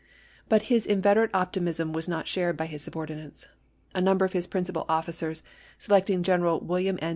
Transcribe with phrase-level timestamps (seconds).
[0.01, 0.05] p
[0.45, 3.47] *55 But his inveterate optimism was not shared by his subordinates.
[3.93, 5.43] A number of his principal officers,
[5.77, 7.09] selecting General William N.